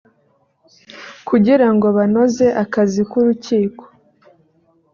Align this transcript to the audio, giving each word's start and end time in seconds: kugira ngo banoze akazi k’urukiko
kugira 1.27 1.67
ngo 1.73 1.87
banoze 1.97 2.45
akazi 2.63 3.01
k’urukiko 3.09 3.83